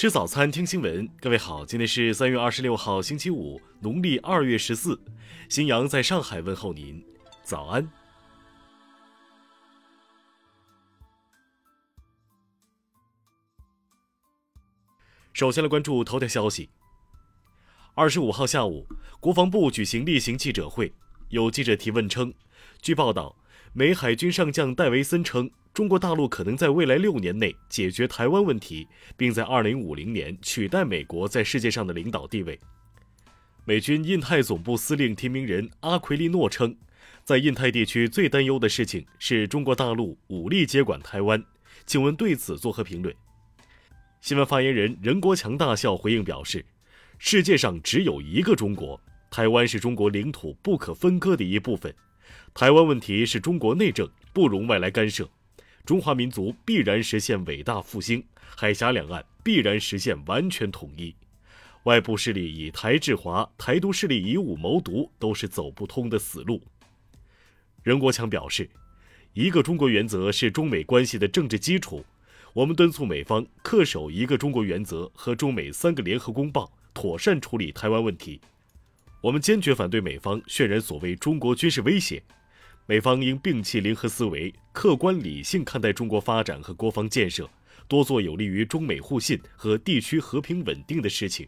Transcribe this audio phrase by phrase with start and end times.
[0.00, 1.06] 吃早餐，听新闻。
[1.20, 4.98] 各位好，今天是三月二十六号，星期五，农历二月十四。
[5.50, 7.04] 新阳在上海问候您，
[7.42, 7.86] 早安。
[15.34, 16.70] 首先来关注头条消息。
[17.94, 18.86] 二十五号下午，
[19.20, 20.94] 国防部举行例行记者会，
[21.28, 22.32] 有记者提问称，
[22.80, 23.36] 据报道，
[23.72, 25.50] 美海军上将戴维森称。
[25.72, 32.58] 中国大陆可能在未来六年内解决台湾问题，并在二零五零年取代美国在世界上的领导地位。
[33.64, 36.76] 美军印太总部司令提名人阿奎利诺称，
[37.22, 41.42] 在印太地区最担忧的事情是中国大陆武力接管台湾。
[41.86, 43.14] 请问对此作何评论？
[44.20, 46.66] 新闻发言人任国强大校回应表示
[47.16, 51.94] ：“世界上只有一个中国，台湾是中国领土不可分割的一部分。
[52.54, 55.28] 台湾问题是中国内政，不容外来干涉。”
[55.86, 61.14] 中华民族必然实现伟大复兴，海峡两岸必然实现完全统一。
[61.84, 66.62] 外部势力以台制华，台独势力以武谋独，都是走不通的死路。
[67.82, 68.68] 任国强表示，
[69.32, 72.04] 一个中国原则是中美关系的政治基础。
[72.52, 78.40] 我们敦促美方恪守一个中国原则和中美三个联合公报，妥善处理台湾问题。
[79.20, 82.22] 我们坚决反对美方渲染所谓中国军事威胁。
[82.86, 87.48] 美方应摒弃零和思维，客观理性看待中国发展和国防建设，
[87.86, 91.46] 多做有利于中美互信和地区和平稳定的事情。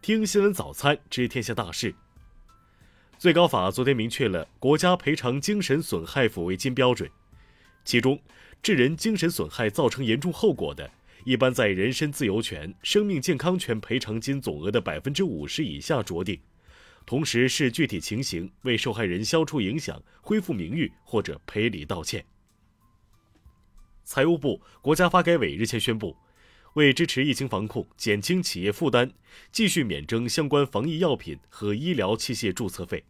[0.00, 1.94] 听新闻早餐知天下大事。
[3.18, 7.08] 最高法昨天明确了国家赔偿精神损害抚慰金标准，
[7.84, 8.18] 其中
[8.62, 10.90] 致人精神损害造成严重后果的，
[11.24, 16.38] 一般在人身自由权、生命健康权赔偿金总额的百分之五十以下酌定。
[17.06, 22.24] 同时视具体情形为受害人消除影响、恢复名誉或者赔礼道歉。
[24.04, 26.14] 财务部、国家发改委日前宣布，
[26.74, 29.10] 为支持疫情防控、减轻企业负担，
[29.50, 33.02] 继续免征相关防疫药品和医疗器械注册费。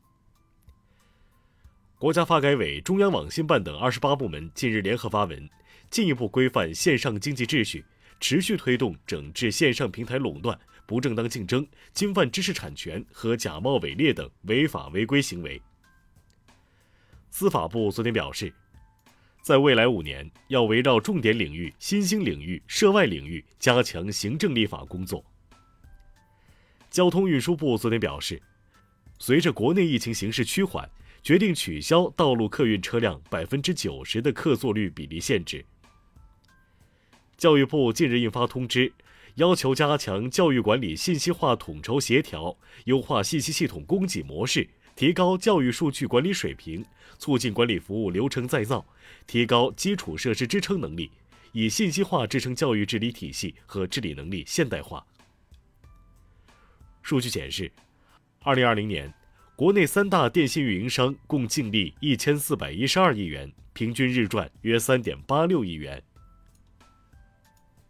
[1.99, 5.49] 国家发改委、中央网信办等二十八部门近日联合发文，
[5.91, 7.85] 进一步规范线上经济秩序，
[8.21, 10.59] 持续推动整治线上平台垄断。
[10.87, 15.59] 不正当竞争、侵犯知识产权和假冒伪劣等违法违规行为。
[17.31, 18.53] 司法部昨天表示，
[19.41, 25.25] 在未来五年，要围绕重点领域、新兴领域、涉外领域加强行政立法工作。
[26.91, 28.39] 交通运输部昨天表示，
[29.19, 30.87] 随着国内疫情形势趋缓，
[31.23, 35.65] 决定取消道路客运车辆百分之九十的客座率比例限制。
[37.37, 38.93] 教育部近日印发通知。
[39.37, 46.85] 要求加强教育管理信息化统筹协调，优化信息系统供给模式，提高教育数据管理水平，
[47.19, 48.87] 促进管理服务流程再造，
[49.27, 51.11] 提高基础设施支撑能力，
[51.51, 55.05] 以信息化支撑教育治理体系和治理能力现代化。
[57.03, 57.73] 数据显示，
[58.45, 59.13] 二零二零年，
[59.57, 66.01] 国内三大电信运营商共净利一千四百一十二亿元，平均日赚约三点八六亿元。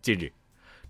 [0.05, 0.31] 近日。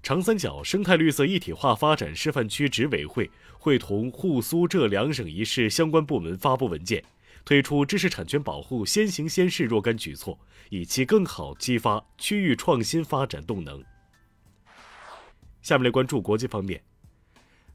[0.02, 7.02] 长三角生态绿色一体化发展示范区执委会会同沪苏浙两省一市相关部门发布文件，
[7.44, 10.36] 推出知识产权保护先行先试若干举措，
[10.68, 13.82] 以期更好激发区域创新发展动能。
[15.62, 16.82] 下面来关注国际方面，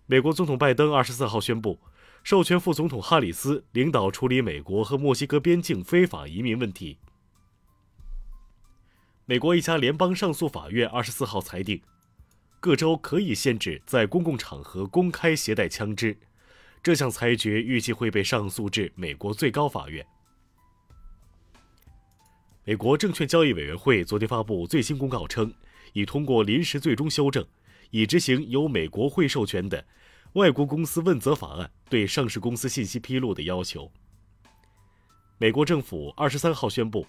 [0.06, 1.80] 美国总统拜登二十四号宣布，
[2.22, 6.98] 授权副总统哈里斯领导处理美国和墨西哥边境非法移民问题。
[9.30, 11.80] 美国一家联邦上诉法院二十四号裁定。
[12.60, 16.18] 各州可以限制在公共场合公开携带枪支，
[16.82, 20.04] 这项裁决预计会被上诉至美国最高法院。
[22.64, 25.54] 美国证券交易委员会昨天发布最新公告称，
[25.94, 27.46] 已通过临时最终修正，
[27.92, 29.80] 以执行由美国会授权的
[30.34, 33.92] 《外国公司问责法案》对上市公司信息披露的要求。
[35.38, 37.06] 美国政府二十三号宣布，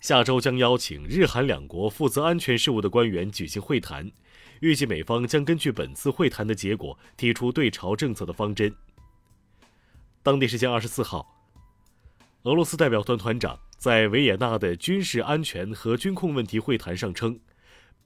[0.00, 4.10] 下周将邀请日韩两国负责安全事务的官员举行会谈。
[4.60, 8.74] 预计美方将根据本次会谈的结果提出对朝政策的方针。
[10.22, 11.26] 当地时间二十四号，
[12.44, 17.38] 俄罗斯代表团团长在维也纳的军事安全和军控问题会谈上称，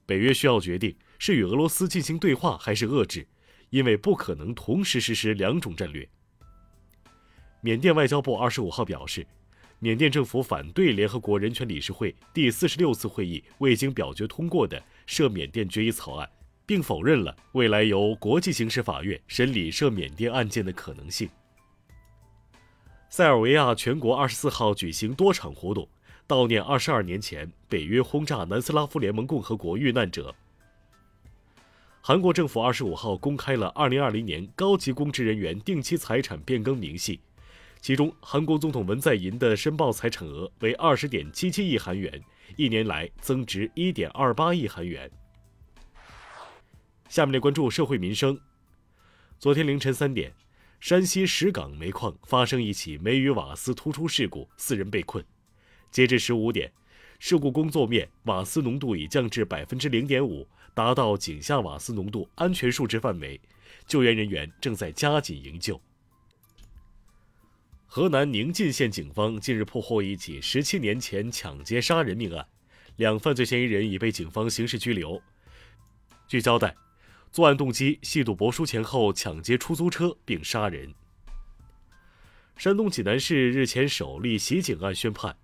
[0.05, 3.25] 北约需要决定是与俄罗斯进行对话还是遏制，
[3.69, 6.07] 因为不可能同时实施两种战略。
[7.61, 9.25] 缅甸外交部二十五号表示，
[9.83, 16.29] 缅甸政府反对联合国人权理事会第四十六次会议未经表决通过的涉缅甸决议草案。
[16.63, 21.29] 并否认了未来由国际刑事法院审理涉缅甸案件的可能性。
[23.09, 25.85] 塞尔维亚全国二十四号举行多场活动，
[26.25, 30.33] 悼念二十二年前北约轰炸南斯拉夫联盟共和国遇难者。
[31.99, 37.19] 韩国政府二十五号公开了二零二零年高级公职人员定期财产变更明细，
[37.81, 42.21] 其中韩国总统文在寅的申报财产额为二十点七七亿韩元，
[42.55, 45.09] 一年来增值一点二八亿韩元。
[47.09, 48.39] 下面来关注社会民生。
[49.39, 50.31] 昨天凌晨三点，
[50.79, 55.25] 山西石岗煤矿发生一起煤与瓦斯突出事故，四人被困。
[55.89, 56.71] 截至十五点，
[57.17, 60.47] 事故工作面瓦斯浓度已降至百分之零点五。
[60.73, 63.41] 达到井下瓦斯浓度安全数值范围，
[63.87, 65.81] 救援人员正在加紧营救。
[67.93, 72.47] 河南宁晋县警方近日破获一起十七年前抢劫杀人命案，
[72.95, 75.21] 两犯罪嫌疑人已被警方刑事拘留。
[76.25, 76.73] 据交代，
[77.33, 80.89] 作案动机系赌博输钱后抢劫出租车并杀人。
[82.55, 85.35] 山东济南市日前首例袭警案宣判，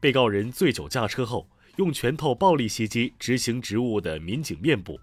[0.00, 1.46] 被告人醉酒驾车后。
[1.76, 4.98] 用拳头暴力袭击执行职务的民警面部，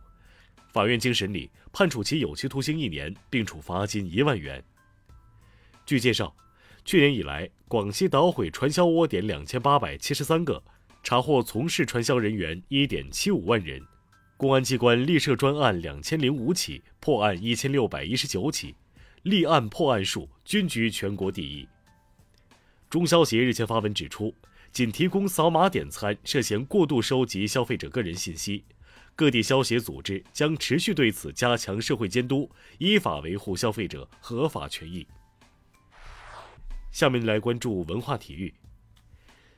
[0.74, 4.64] 法院经审理，判处其有期徒刑一年，并处罚金一万元。
[5.86, 6.36] 据介绍，
[6.90, 10.64] 去年以来，广西捣毁传销窝点两千八百七十三个，
[11.04, 13.80] 查获从事传销人员一点七五万人，
[14.38, 18.74] 公安机关立设专案两千零五起，破案一千六百一十九起，
[19.22, 21.68] 立案破案数均居全国第一。
[22.90, 24.34] 中消协日前发文指出。
[24.72, 28.64] 仅提供扫码点餐涉嫌过度收集消费者个人信息，
[29.16, 32.50] 各地消协组织将持续对此加强社会监督，
[32.80, 35.06] 依法维护消费者合法权益。
[36.92, 38.54] 下面来关注文化体育。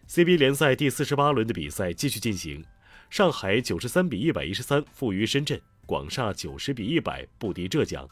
[0.08, 2.66] CBA 联赛第四十八轮的比赛继续进行，
[3.10, 8.08] 上海九十三比一百一十三负于深圳，广厦九十比一百不敌浙江。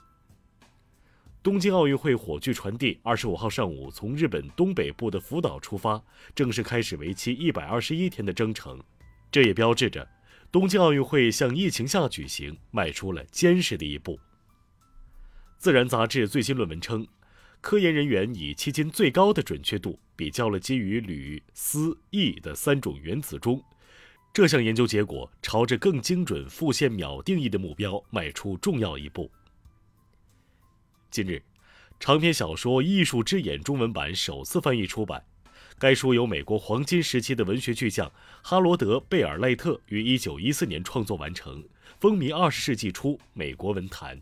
[1.42, 6.01] 东京奥运会火炬传递二十五号上午从日本东北部的福岛出发，
[6.36, 8.81] 正式开始为期一百二十一天的征程。
[9.31, 10.07] 这也标志着
[10.51, 14.16] 东京奥运会向疫情下举行迈出了坚实的一步。
[15.57, 17.07] 《自然》杂志最新论文称，
[17.61, 23.61] 科研人员以迄今最高的准确度比较了基于铝、锶、铱的三种原子钟。
[24.31, 29.29] 这项研究结果朝着更精准复现秒定义的目标迈出重要一步。
[31.11, 31.41] 近日，
[32.00, 35.23] 长篇小说《艺术之眼》中文版首次翻译出版。
[35.77, 38.11] 该书由美国黄金时期的文学巨匠
[38.44, 41.63] 哈罗德·贝尔赖特于1914年创作完成，
[42.00, 44.21] 风靡20世纪初美国文坛。